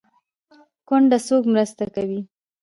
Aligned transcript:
کونډه 0.87 1.17
څوک 1.27 1.43
مرسته 1.53 1.83
کوي؟ 1.95 2.21